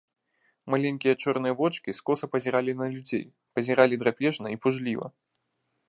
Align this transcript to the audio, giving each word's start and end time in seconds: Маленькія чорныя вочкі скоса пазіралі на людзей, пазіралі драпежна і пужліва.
Маленькія 0.73 1.13
чорныя 1.25 1.53
вочкі 1.59 1.95
скоса 1.99 2.25
пазіралі 2.37 2.73
на 2.81 2.85
людзей, 2.95 3.25
пазіралі 3.59 3.95
драпежна 4.07 4.47
і 4.57 4.61
пужліва. 4.65 5.07